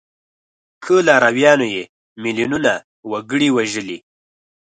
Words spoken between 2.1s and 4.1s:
میلیونونه وګړي وژلي.